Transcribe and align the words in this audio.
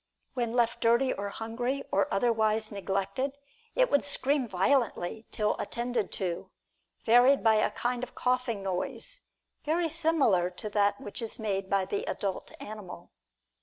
When 0.33 0.53
left 0.53 0.81
dirty 0.81 1.13
or 1.13 1.29
hungry, 1.29 1.83
or 1.91 2.11
otherwise 2.11 2.71
neglected, 2.71 3.37
it 3.75 3.91
would 3.91 4.03
scream 4.03 4.47
violently 4.47 5.27
till 5.29 5.55
attended 5.59 6.11
to, 6.13 6.49
varied 7.05 7.43
by 7.43 7.57
a 7.57 7.69
kind 7.69 8.01
of 8.01 8.15
coughing 8.15 8.63
noise, 8.63 9.21
very 9.63 9.87
similar 9.87 10.49
to 10.49 10.71
that 10.71 10.99
which 10.99 11.21
is 11.21 11.37
made 11.37 11.69
by 11.69 11.85
the 11.85 12.07
adult 12.07 12.51
animal. 12.59 13.11